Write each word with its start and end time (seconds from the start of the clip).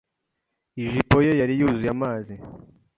ijipo 0.83 1.17
ye 1.25 1.31
yari 1.41 1.53
yuzuye 1.59 1.89
amazi. 1.95 2.35